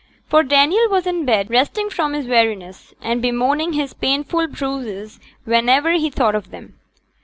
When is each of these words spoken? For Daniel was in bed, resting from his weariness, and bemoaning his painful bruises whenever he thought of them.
For 0.27 0.41
Daniel 0.41 0.89
was 0.89 1.05
in 1.05 1.25
bed, 1.27 1.51
resting 1.51 1.91
from 1.91 2.13
his 2.13 2.25
weariness, 2.25 2.91
and 3.03 3.21
bemoaning 3.21 3.73
his 3.73 3.93
painful 3.93 4.47
bruises 4.47 5.19
whenever 5.45 5.91
he 5.91 6.09
thought 6.09 6.33
of 6.33 6.49
them. 6.49 6.79